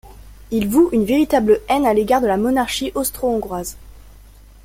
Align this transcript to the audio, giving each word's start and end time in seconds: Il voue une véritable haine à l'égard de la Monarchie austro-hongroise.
Il 0.49 0.67
voue 0.67 0.89
une 0.93 1.05
véritable 1.05 1.61
haine 1.69 1.85
à 1.85 1.93
l'égard 1.93 2.21
de 2.21 2.25
la 2.25 2.35
Monarchie 2.37 2.91
austro-hongroise. 2.95 3.77